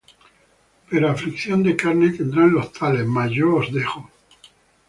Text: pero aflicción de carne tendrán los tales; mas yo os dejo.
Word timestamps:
pero 0.89 1.07
aflicción 1.09 1.61
de 1.61 1.75
carne 1.75 2.09
tendrán 2.09 2.53
los 2.53 2.73
tales; 2.73 3.05
mas 3.05 3.29
yo 3.29 3.57
os 3.57 3.71
dejo. 3.71 4.09